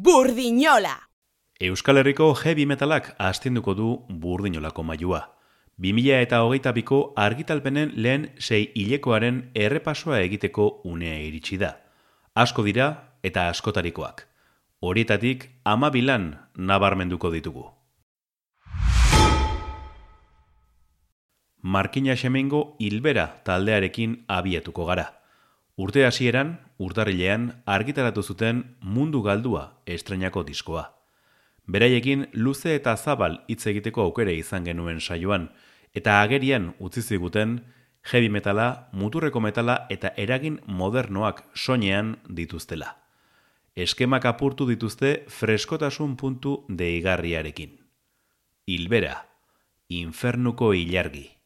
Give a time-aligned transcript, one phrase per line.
[0.00, 0.92] Burdinola!
[1.58, 3.86] Euskal Herriko heavy metalak astinduko du
[4.22, 5.18] burdinolako mailua.
[5.82, 11.72] 2000 eta hogeita biko argitalpenen lehen sei hilekoaren errepasoa egiteko unea iritsi da.
[12.34, 12.86] Asko dira
[13.24, 14.22] eta askotarikoak.
[14.78, 17.66] Horietatik ama bilan nabarmenduko ditugu.
[21.62, 25.10] Markina Xemengo hilbera taldearekin abiatuko gara.
[25.76, 30.84] Urte hasieran, urtarrilean, argitaratu zuten mundu galdua estrenako diskoa.
[31.68, 35.50] Beraiekin luze eta zabal hitz egiteko aukere izan genuen saioan,
[35.94, 37.58] eta agerian utzi ziguten
[38.12, 42.94] heavy metala, muturreko metala eta eragin modernoak soinean dituztela.
[43.76, 47.76] Eskemak apurtu dituzte freskotasun puntu deigarriarekin.
[48.66, 49.26] Hilbera,
[49.88, 51.37] infernuko ilargi.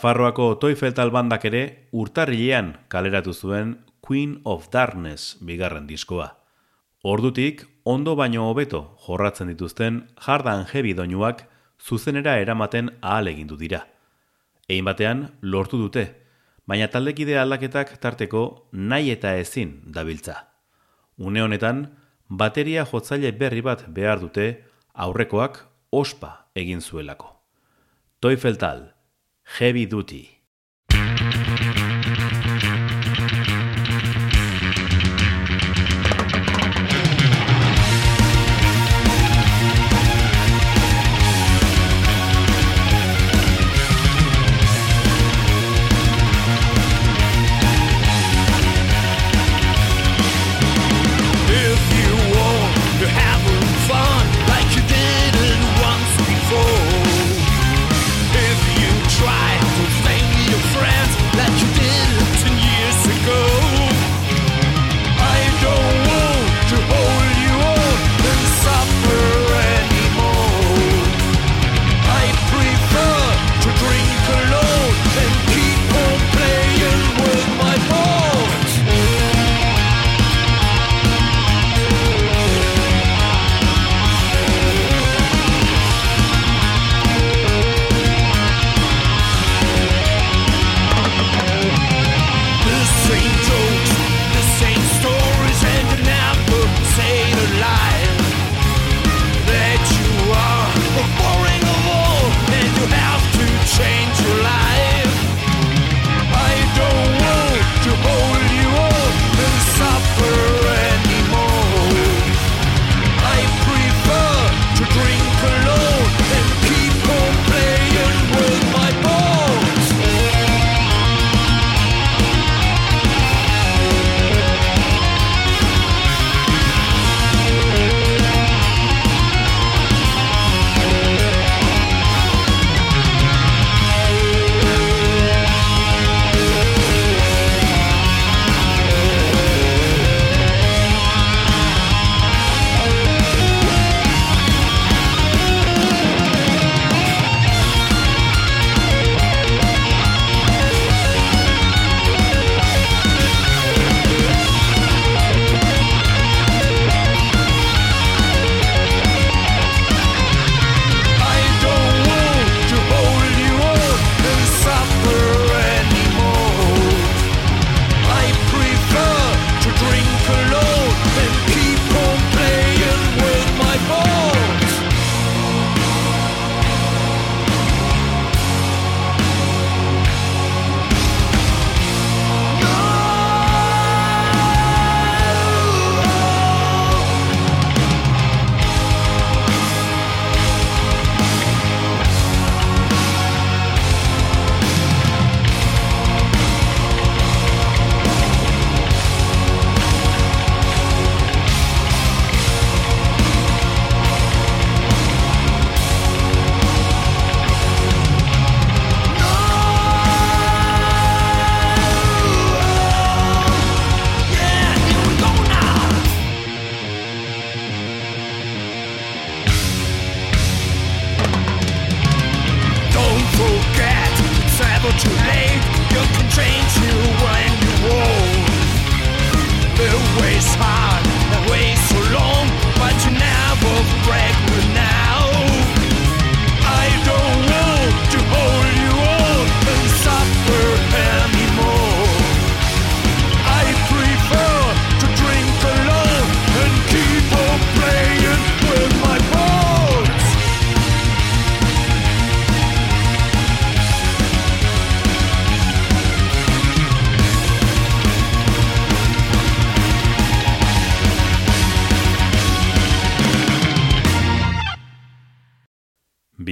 [0.00, 6.38] Nafarroako Toifel bandak ere urtarrilean kaleratu zuen Queen of Darkness bigarren diskoa.
[7.04, 11.42] Ordutik, ondo baino hobeto jorratzen dituzten jardan heavy doinuak
[11.78, 13.82] zuzenera eramaten ahal egindu dira.
[14.70, 16.06] Egin batean, lortu dute,
[16.64, 20.46] baina taldekide aldaketak tarteko nahi eta ezin dabiltza.
[21.18, 21.90] Une honetan,
[22.26, 24.64] bateria jotzaile berri bat behar dute
[24.94, 25.60] aurrekoak
[25.92, 27.36] ospa egin zuelako.
[28.20, 28.89] Toifeltal,
[29.58, 30.39] Heavy Duty.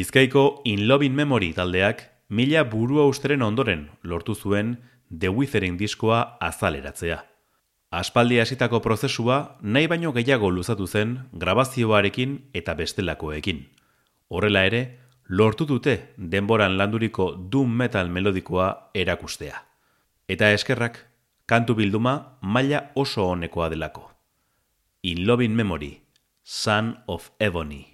[0.09, 1.99] Bizkaiko In Loving Memory taldeak
[2.33, 4.71] mila burua usteren ondoren lortu zuen
[5.13, 7.19] The Withering diskoa azaleratzea.
[7.93, 13.61] Aspaldi hasitako prozesua nahi baino gehiago luzatu zen grabazioarekin eta bestelakoekin.
[14.31, 14.81] Horrela ere,
[15.29, 19.61] lortu dute denboran landuriko doom metal melodikoa erakustea.
[20.27, 21.05] Eta eskerrak,
[21.45, 24.09] kantu bilduma maila oso honekoa delako.
[25.03, 26.01] In Loving Memory,
[26.43, 27.88] Son of Ebony.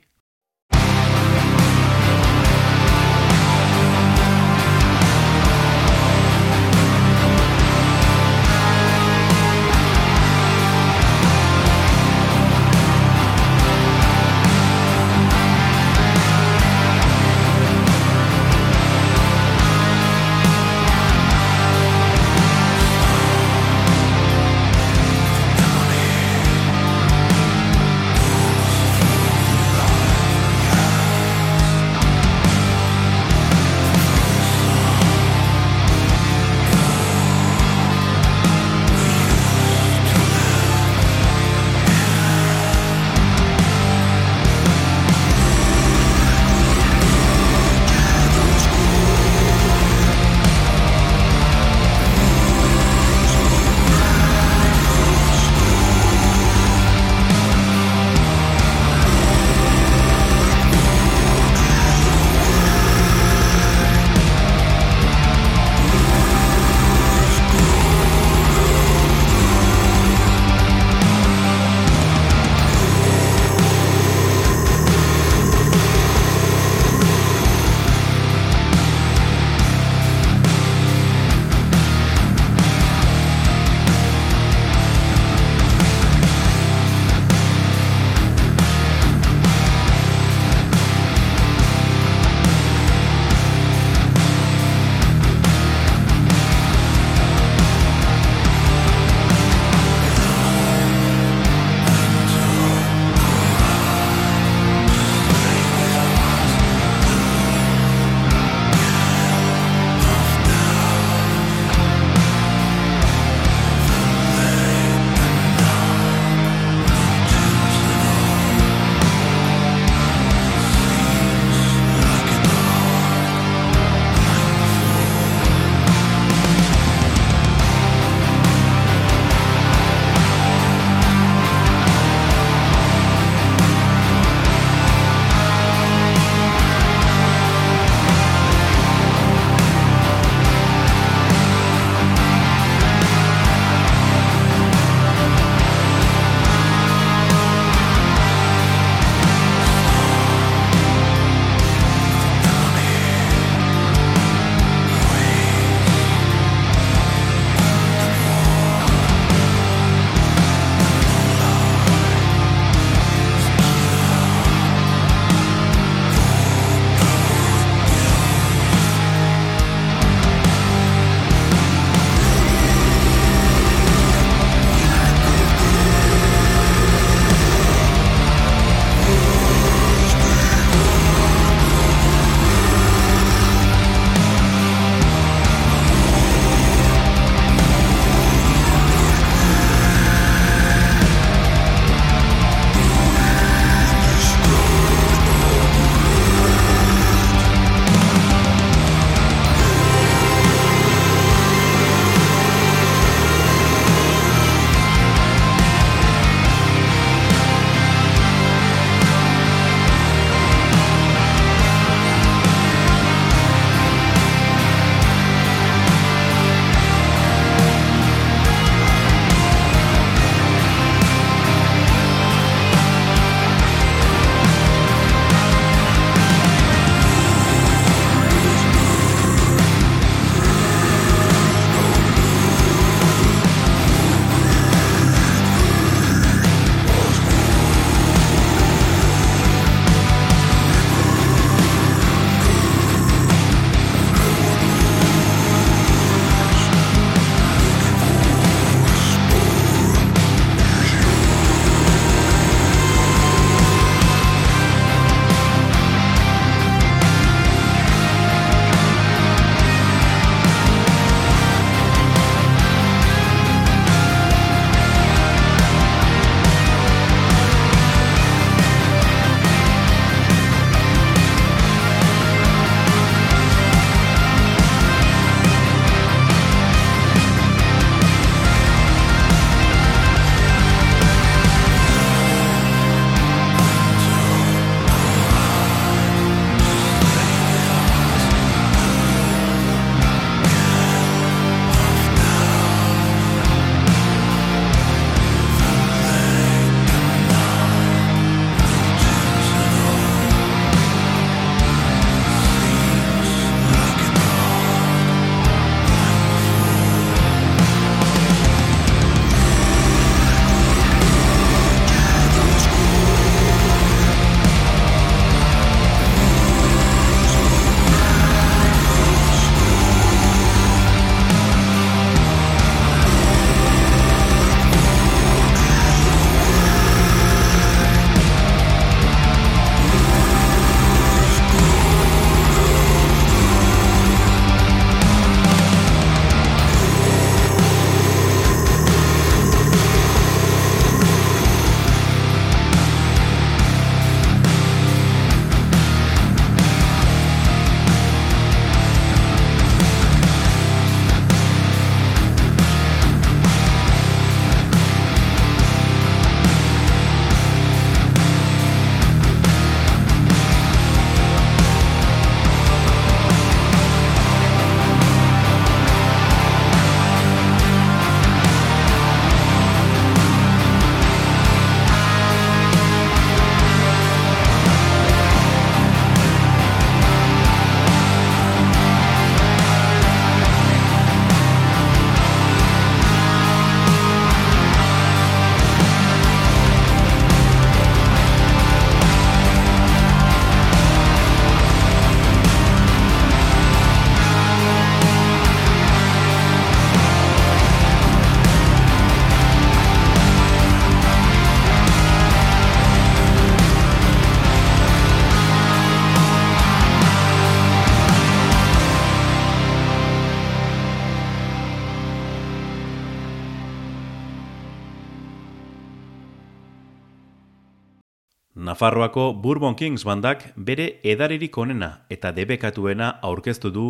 [418.74, 423.84] Nafarroako Bourbon Kings bandak bere edaririk onena eta debekatuena aurkeztu du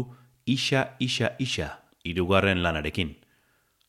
[0.44, 1.68] Isa, Isa, Isa,
[2.04, 3.14] irugarren lanarekin.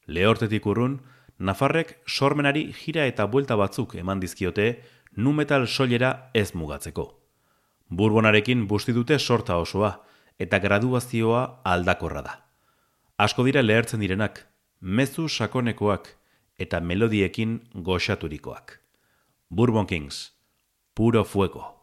[0.08, 1.02] Lehortetik urrun,
[1.38, 4.70] Nafarrek sormenari jira eta buelta batzuk eman dizkiote
[5.18, 7.06] nu metal soilera ez mugatzeko.
[7.90, 9.92] Bourbonarekin busti dute sorta osoa
[10.40, 11.42] eta graduazioa
[11.74, 12.38] aldakorra da.
[13.18, 14.46] Asko dira lehertzen direnak,
[14.80, 16.08] mezu sakonekoak
[16.58, 18.80] eta melodiekin goxaturikoak.
[19.50, 20.35] Bourbon Kings,
[20.96, 21.75] puro fuego.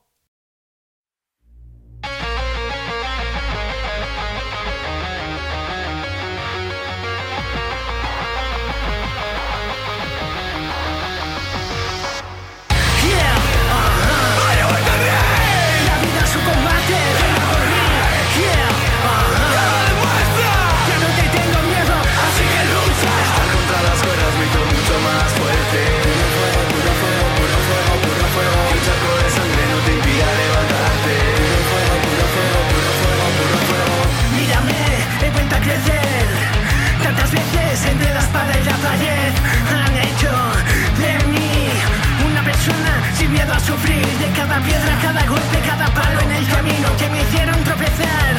[43.72, 48.34] de cada piedra, cada golpe, cada palo en el camino que me hicieron tropezar.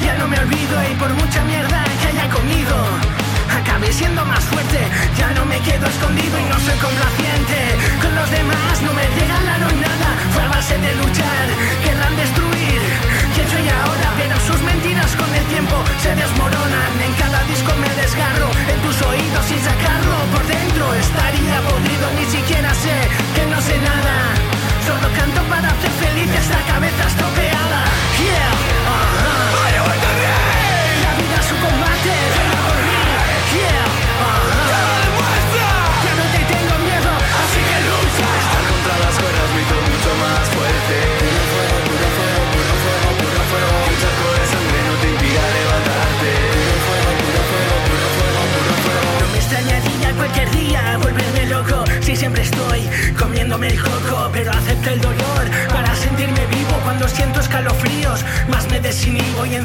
[0.00, 2.74] Ya no me olvido y por mucha mierda que haya comido,
[3.52, 4.78] acabé siendo más fuerte.
[5.18, 7.58] Ya no me quedo escondido y no soy complaciente.
[8.00, 11.44] Con los demás no me regalaron nada, fue a base de luchar,
[11.84, 12.80] querrán destruir.
[13.36, 14.77] Que soy ahora, pero sus mentiras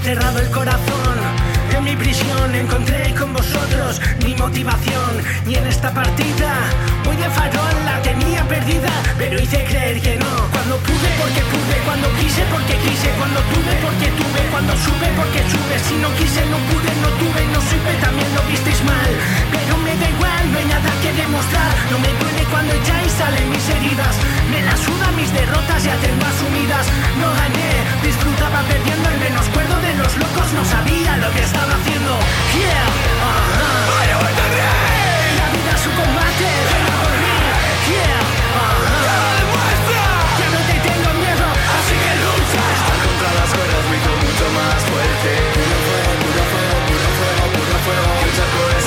[0.04, 1.18] encerrado el corazón.
[1.74, 3.14] En mi prisión encontré
[4.44, 6.52] y en esta partida
[7.06, 10.36] voy de farol, la tenía perdida, pero hice creer que no.
[10.52, 15.40] Cuando pude porque pude, cuando quise porque quise, cuando tuve porque tuve, cuando supe porque
[15.48, 19.12] supe, si no quise no pude, no tuve, no supe, también lo visteis mal.
[19.48, 23.48] Pero me da igual, no hay nada que demostrar, no me duele cuando echáis salen
[23.48, 24.14] mis heridas,
[24.52, 26.84] me las suda mis derrotas ya tengo asumidas.
[27.16, 27.72] No gané,
[28.04, 29.48] disfrutaba perdiendo el menos.
[29.56, 32.12] Cuerdo de los locos, no sabía lo que estaba haciendo.
[32.60, 34.33] Yeah, uh -huh.
[34.54, 37.36] La vida es un combate, ven a por mí,
[37.86, 38.20] cielo,
[38.54, 38.94] pala.
[39.02, 40.04] Ya lo demuestra,
[40.40, 41.46] ya no te tengo miedo,
[41.78, 42.62] así que lucha.
[42.78, 45.32] Están contra las fuerzas, mi mucho más fuerte.
[45.58, 48.83] Puro fuego, puro fuego, puro fuego, puro fuego, puro fuego.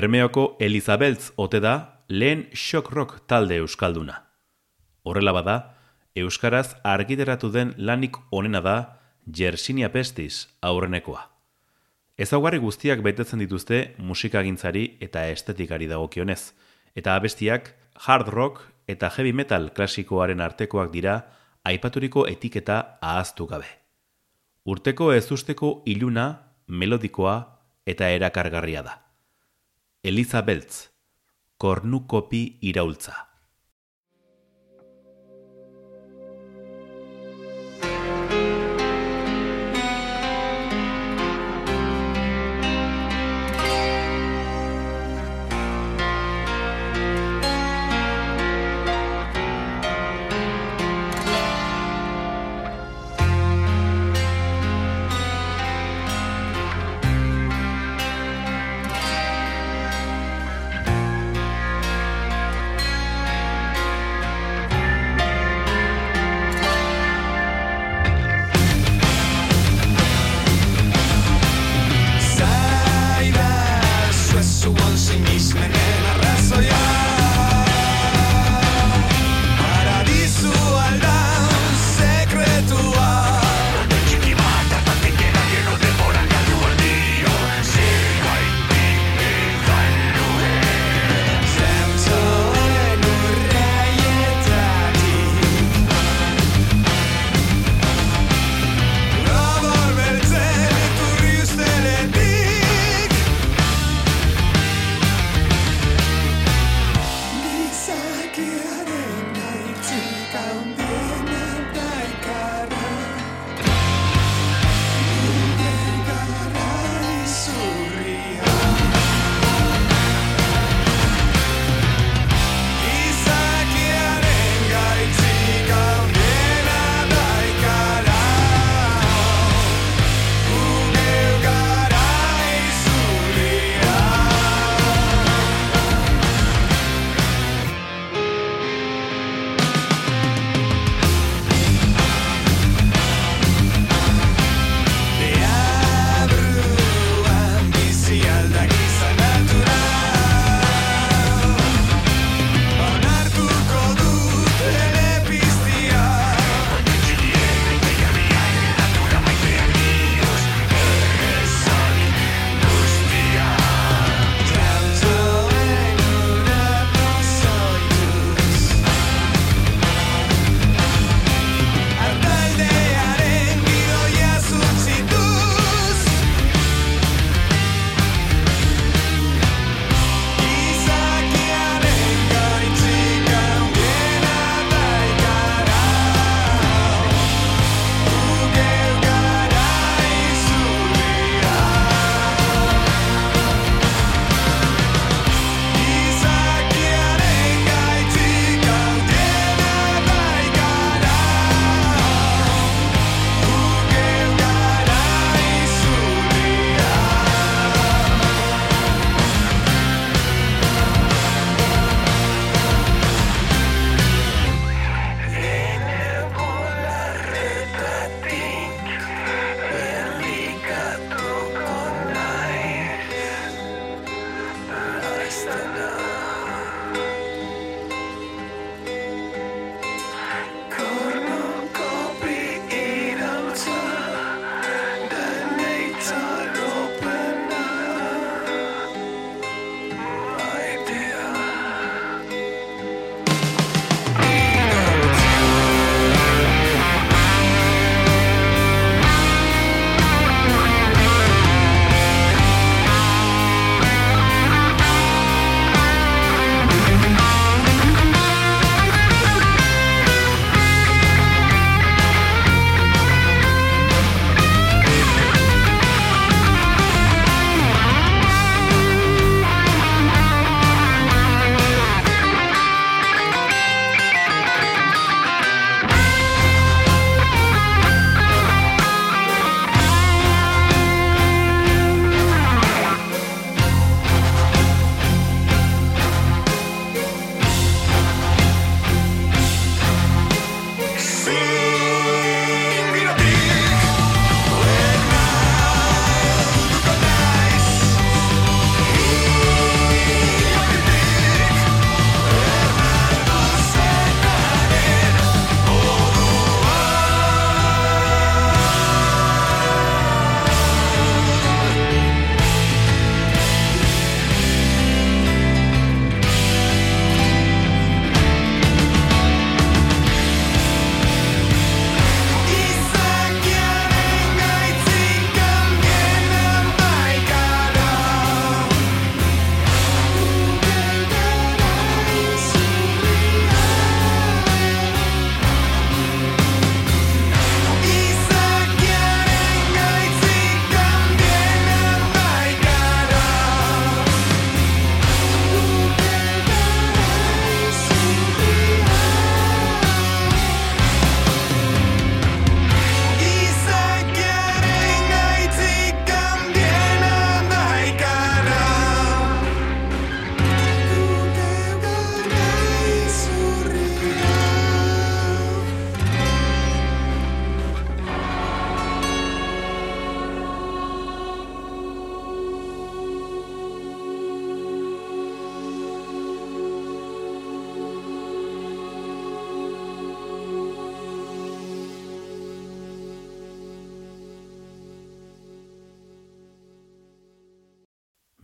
[0.00, 1.74] Bermeoko Elizabeltz ote da
[2.08, 4.14] lehen shock rock talde euskalduna.
[5.04, 5.56] Horrela bada,
[6.16, 8.76] euskaraz argideratu den lanik onena da
[9.40, 11.26] Jersinia Pestis aurrenekoa.
[12.16, 16.54] Ezaugarri guztiak betetzen dituzte musikagintzari eta estetikari dagokionez,
[16.96, 17.68] eta abestiak
[18.06, 21.18] hard rock eta heavy metal klasikoaren artekoak dira
[21.64, 23.68] aipaturiko etiketa ahaztu gabe.
[24.64, 26.26] Urteko ezusteko iluna,
[26.68, 27.38] melodikoa
[27.84, 28.96] eta erakargarria da.
[30.02, 30.88] Eliza Beltz,
[31.58, 33.29] kornukopi iraultza.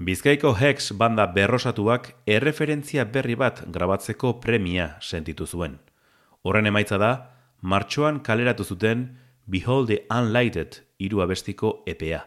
[0.06, 5.80] Bizkaiko Hex banda berrosatuak erreferentzia berri bat grabatzeko premia sentitu zuen.
[6.46, 7.08] Horren emaitza da,
[7.60, 9.00] martxoan kaleratu zuten
[9.50, 12.20] Behold the Unlighted iru abestiko EPA.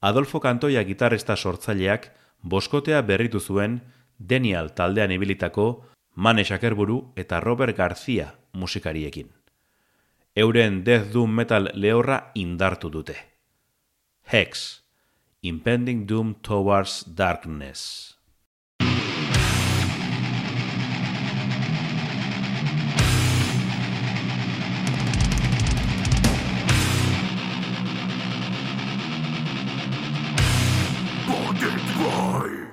[0.00, 2.08] Adolfo Kantoia gitarresta sortzaileak
[2.40, 3.82] boskotea berritu zuen
[4.18, 5.66] Daniel taldean ibilitako
[6.14, 9.28] Mane Shakerburu eta Robert Garcia musikariekin.
[10.34, 13.18] Euren Death Doom Metal lehorra indartu dute.
[14.32, 14.83] Hex
[15.44, 18.14] impending doom towards darkness.
[31.26, 32.66] Bonded by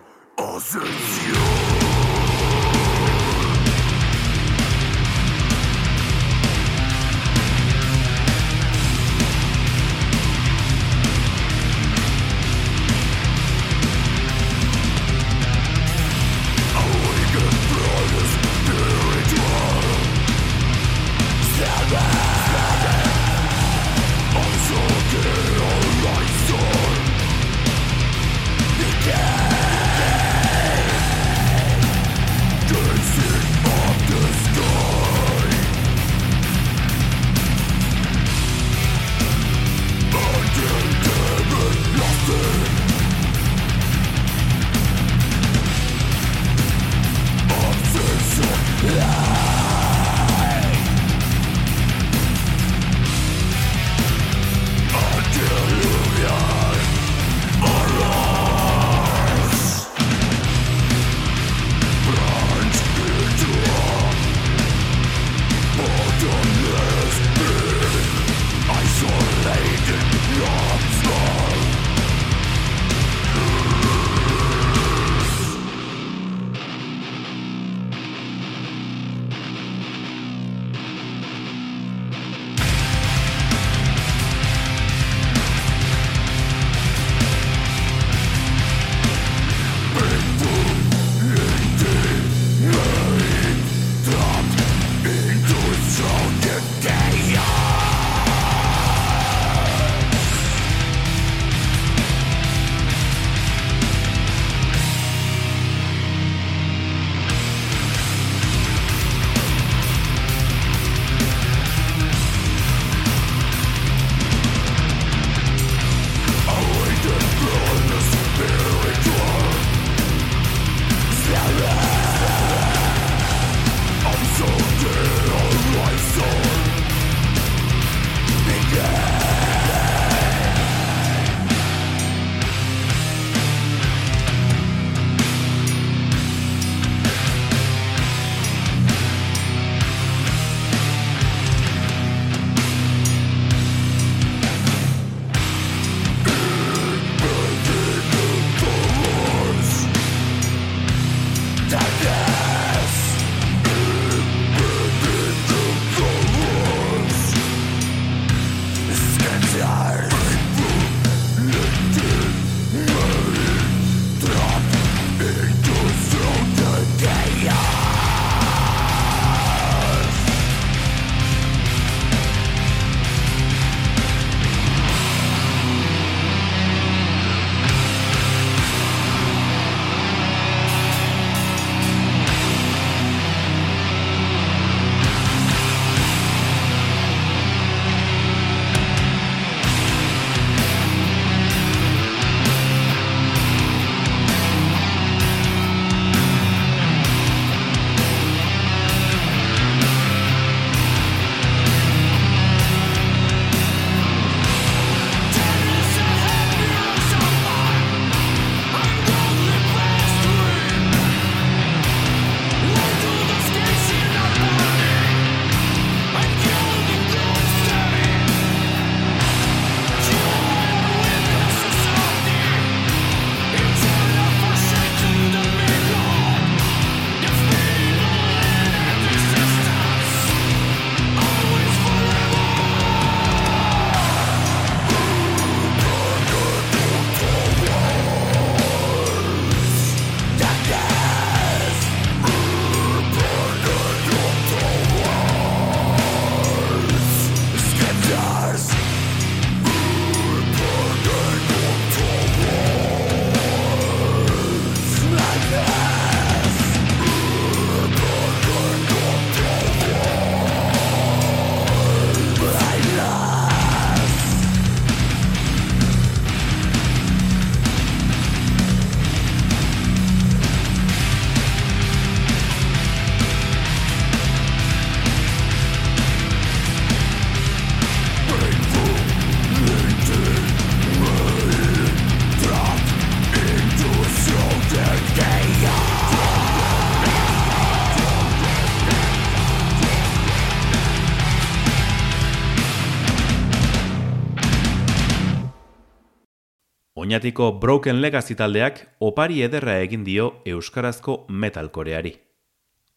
[297.21, 297.31] Ascension.
[297.31, 302.15] Oñatiko Broken Legacy taldeak opari ederra egin dio euskarazko metalkoreari.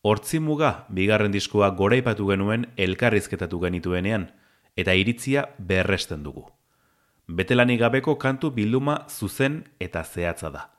[0.02, 4.30] Hortzi muga bigarren diskoa goraipatu genuen elkarrizketatu genituenean,
[4.76, 6.46] eta iritzia berresten dugu.
[7.28, 10.70] Betelanik gabeko kantu bilduma zuzen eta zehatza da.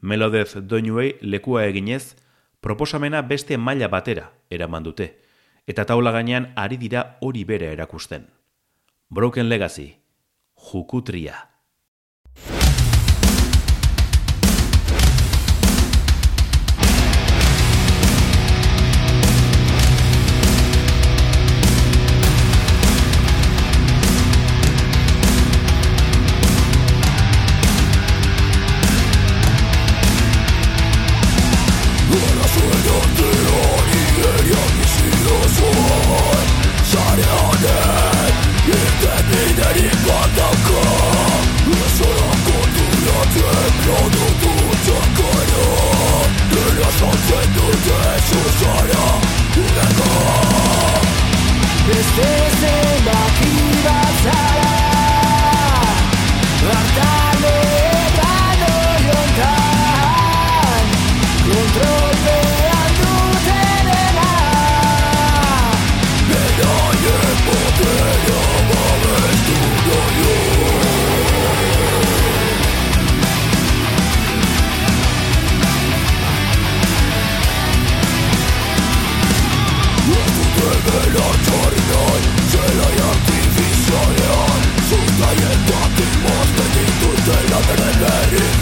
[0.00, 2.16] Melodez doinuei lekua eginez,
[2.60, 5.22] proposamena beste maila batera eraman dute,
[5.68, 8.26] eta taula gainean ari dira hori bere erakusten.
[9.08, 10.02] Broken Legacy,
[10.56, 11.51] Jukutria.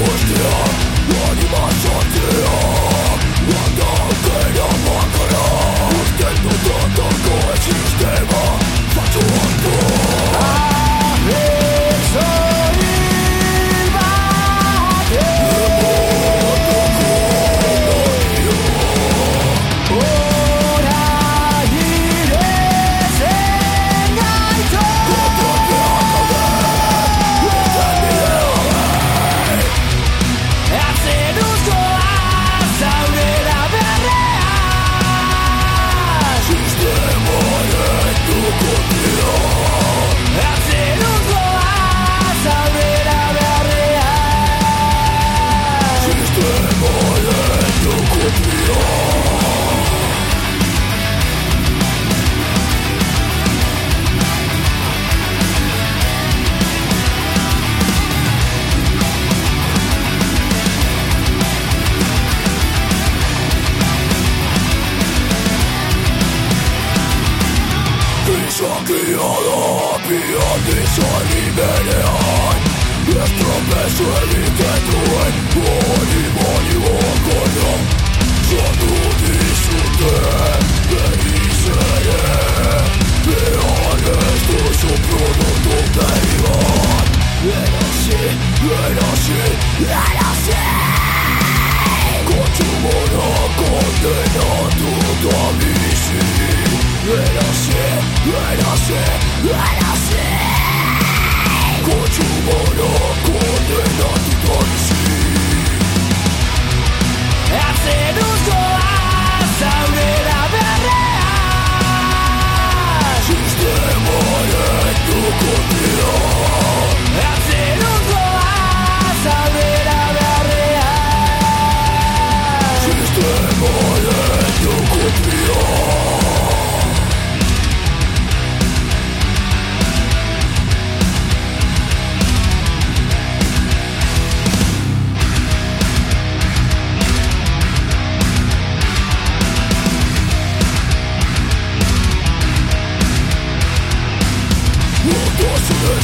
[0.03, 0.71] Успех,
[1.09, 2.90] понимать, что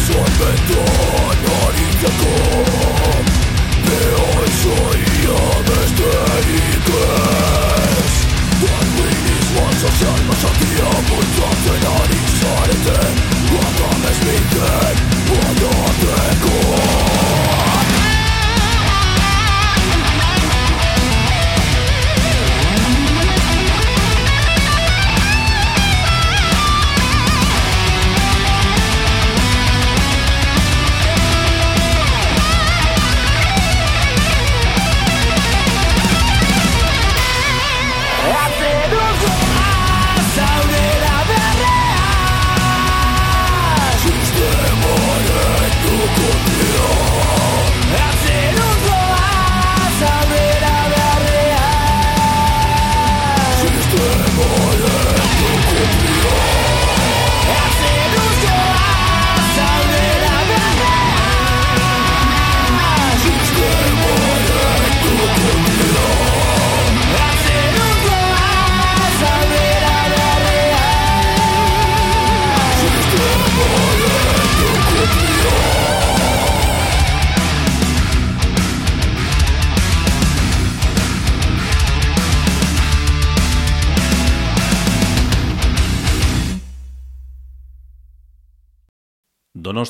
[0.07, 2.33] soy betón, aricaco,
[3.87, 4.96] de hoy soy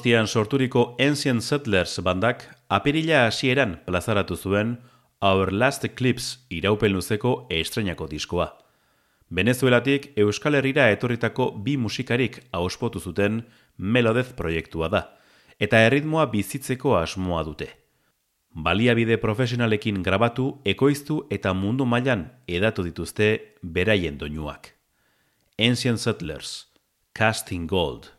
[0.07, 4.77] Donostian sorturiko Ancient Settlers bandak apirila hasieran plazaratu zuen
[5.21, 8.47] Our Last Eclipse iraupen luzeko estrenako diskoa.
[9.35, 13.43] Venezuelatik Euskal Herrira etorritako bi musikarik auspotu zuten
[13.79, 15.03] Melodez proiektua da,
[15.59, 17.67] eta erritmoa bizitzeko asmoa dute.
[18.55, 24.71] Baliabide profesionalekin grabatu, ekoiztu eta mundu mailan edatu dituzte beraien doinuak.
[25.59, 26.69] Ancient Settlers,
[27.13, 28.13] Casting Gold.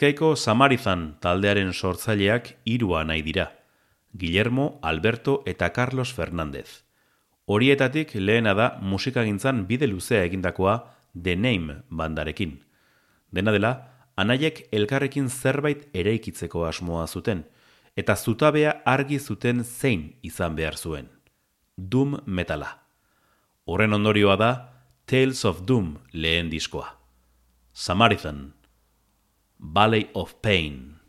[0.00, 3.50] Bizkaiko Samarizan taldearen sortzaileak hirua nahi dira.
[4.16, 6.84] Guillermo, Alberto eta Carlos Fernandez.
[7.44, 10.78] Horietatik lehena da musikagintzan bide luzea egindakoa
[11.12, 12.54] The Name bandarekin.
[13.30, 13.72] Dena dela,
[14.16, 17.44] anaiek elkarrekin zerbait eraikitzeko asmoa zuten,
[17.94, 21.10] eta zutabea argi zuten zein izan behar zuen.
[21.76, 22.70] Doom metala.
[23.66, 24.50] Horren ondorioa da
[25.04, 26.88] Tales of Doom lehen diskoa.
[27.74, 28.59] Samarithan.
[29.60, 30.99] Valley of Pain.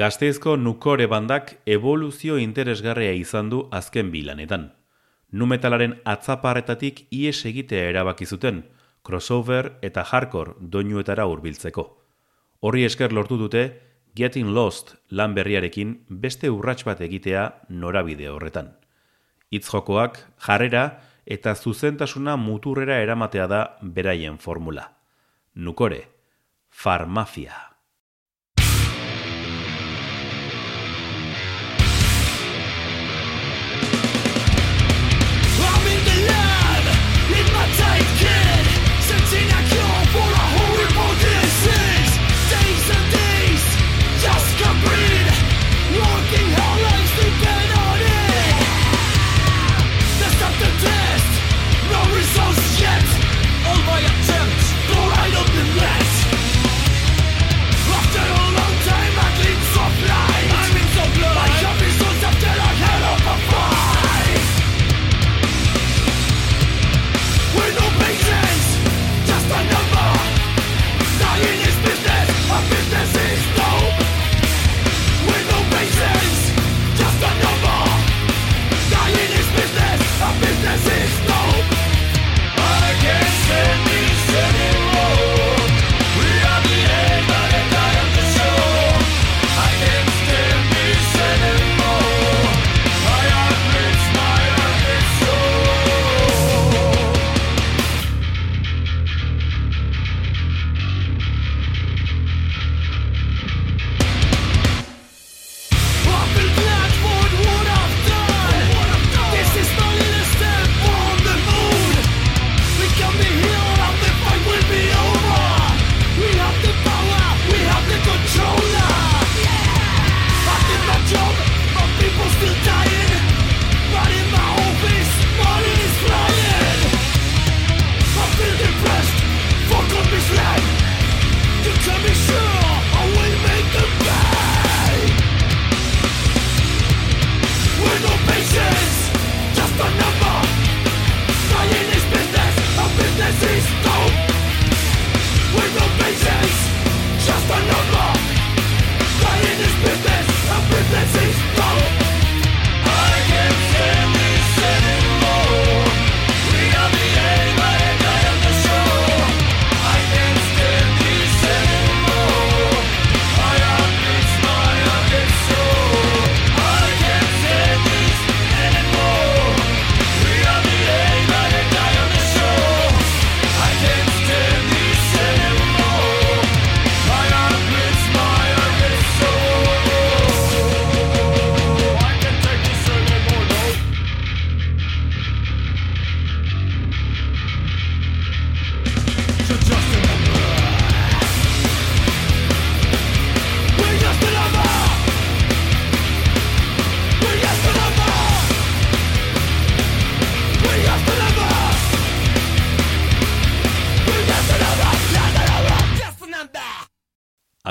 [0.00, 4.62] Gazteizko nukore bandak evoluzio interesgarria izan du azken bilanetan.
[5.36, 8.62] Numetalaren atzaparretatik ies egitea erabaki zuten,
[9.04, 11.84] crossover eta hardcore doinuetara hurbiltzeko.
[12.64, 13.64] Horri esker lortu dute,
[14.16, 18.70] Getting Lost lan berriarekin beste urrats bat egitea norabide horretan.
[19.52, 20.86] Itzjokoak, jarrera
[21.26, 24.86] eta zuzentasuna muturrera eramatea da beraien formula.
[25.54, 26.06] Nukore,
[26.70, 27.69] farmafia.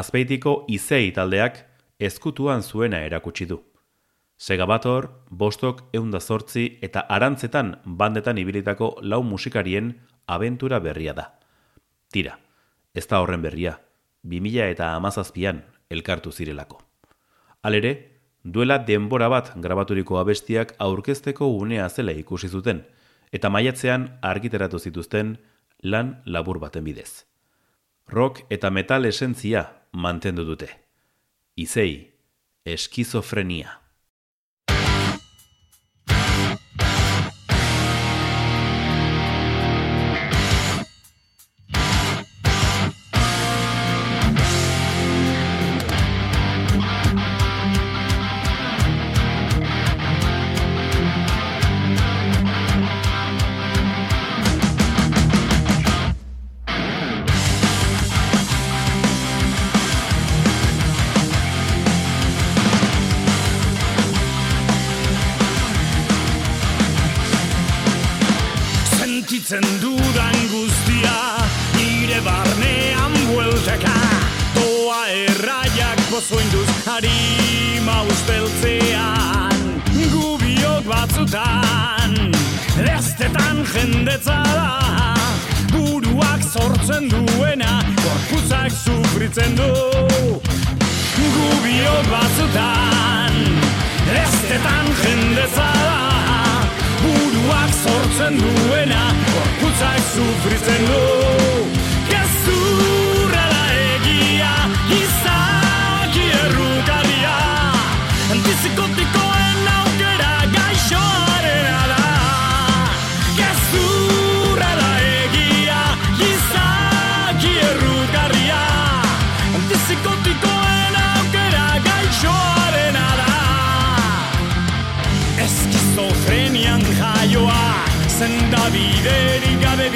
[0.09, 1.59] Azpeitiko izei taldeak
[2.01, 3.59] ezkutuan zuena erakutsi du.
[4.41, 9.91] Segabator, Bostok, Eunda Zortzi eta Arantzetan bandetan ibilitako lau musikarien
[10.25, 11.27] abentura berria da.
[12.09, 12.39] Tira,
[12.95, 13.75] ez da horren berria,
[14.23, 16.81] 2000 eta amazazpian elkartu zirelako.
[17.61, 17.93] Alere,
[18.43, 22.81] duela denbora bat grabaturiko abestiak aurkezteko unea zela ikusi zuten,
[23.31, 25.37] eta maiatzean argiteratu zituzten
[25.83, 27.27] lan labur baten bidez.
[28.09, 30.69] Rock eta metal esentzia mantendu dute.
[31.55, 32.13] Izei,
[32.65, 33.88] eskizofrenia.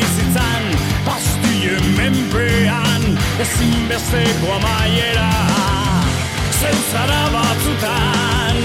[0.04, 0.64] Bizitzan
[1.06, 3.04] Pastien menpean
[3.44, 5.30] Ezinbesteko amaiera.
[6.60, 8.60] Zeuzara batzutan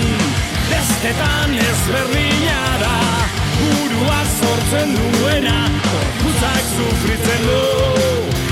[0.69, 2.99] Bestetan ezberdina da
[3.59, 5.59] Buruak sortzen duena
[5.89, 8.48] Gorputzak sufritzen du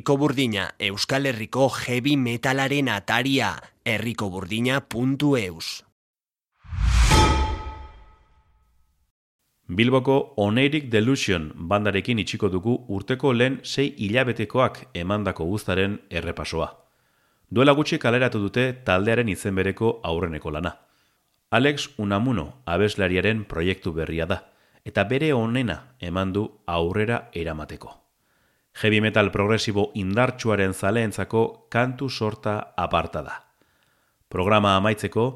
[0.00, 5.84] Herriko Burdina, Euskal Herriko heavy metalaren ataria, herrikoburdina.eus.
[9.68, 16.72] Bilboko Oneirik Delusion bandarekin itxiko dugu urteko lehen sei hilabetekoak emandako guztaren errepasoa.
[17.50, 20.78] Duela gutxi kaleratu dute taldearen izen bereko aurreneko lana.
[21.50, 24.46] Alex Unamuno abeslariaren proiektu berria da,
[24.82, 27.99] eta bere onena eman du aurrera eramateko.
[28.82, 33.34] Heavy metal progresibo indartsuaren zaleentzako kantu sorta aparta da.
[34.32, 35.26] Programa amaitzeko,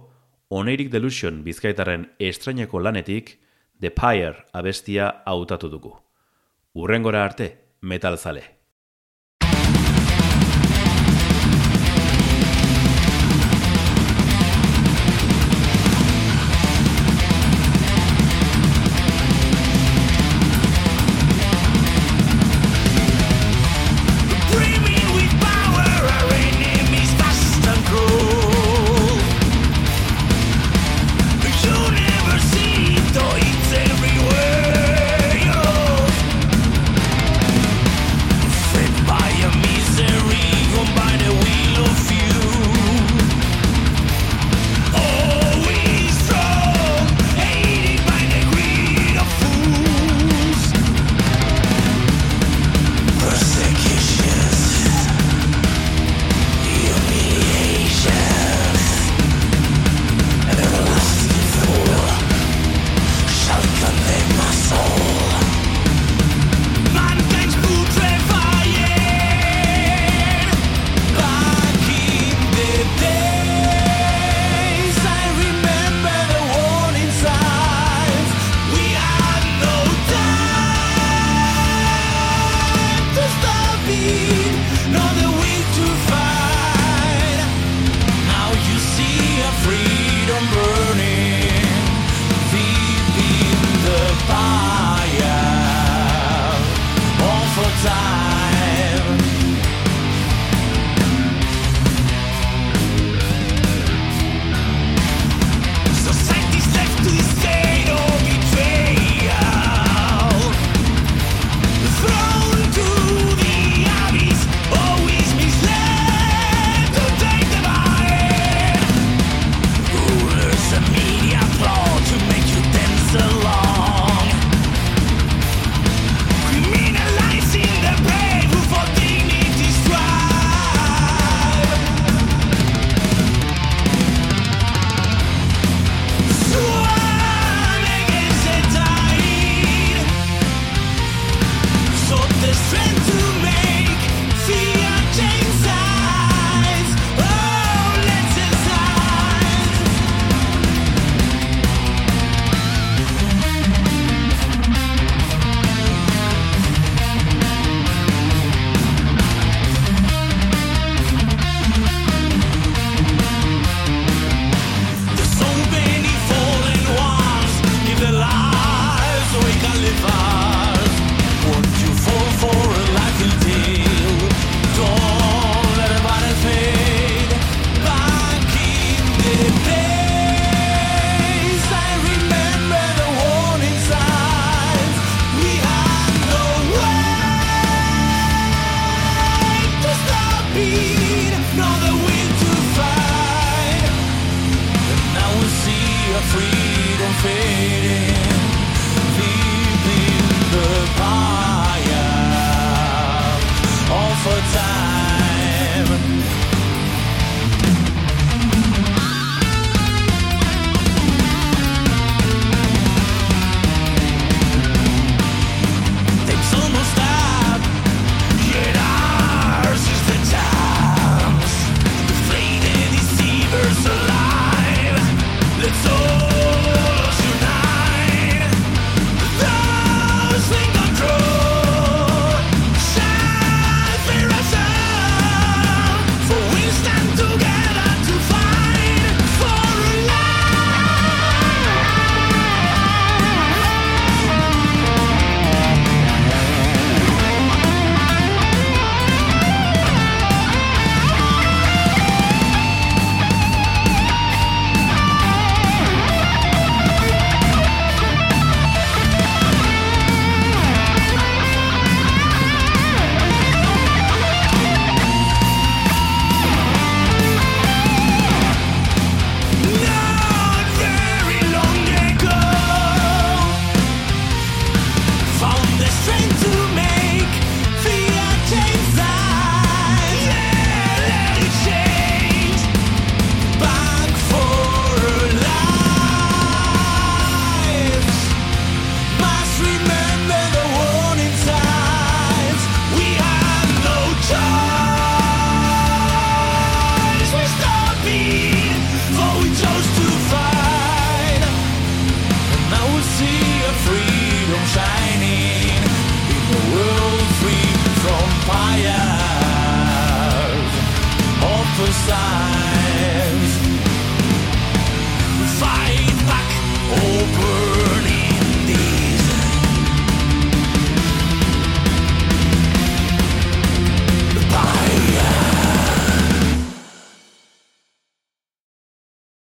[0.48, 3.36] Oneirik Delusion bizkaitaren estraineko lanetik
[3.80, 5.92] The Pyre abestia hautatu dugu.
[6.72, 7.50] Urrengora arte,
[7.82, 8.16] metal